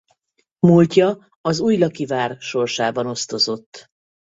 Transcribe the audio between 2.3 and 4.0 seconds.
sorsában osztozott.